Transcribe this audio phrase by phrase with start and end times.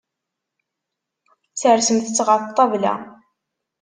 [1.59, 2.93] Sersemt-tt ɣef ṭṭabla.